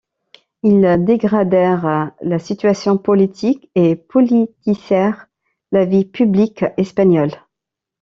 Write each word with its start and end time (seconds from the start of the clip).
Ils 0.63 0.97
dégradèrent 1.05 2.11
la 2.23 2.39
situation 2.39 2.97
politique 2.97 3.69
et 3.75 3.95
politisèrent 3.95 5.27
la 5.71 5.85
vie 5.85 6.05
publique 6.05 6.65
espagnole. 6.77 7.33